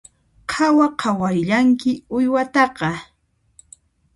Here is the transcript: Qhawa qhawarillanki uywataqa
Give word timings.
Qhawa 0.51 0.87
qhawarillanki 0.99 1.91
uywataqa 2.17 2.89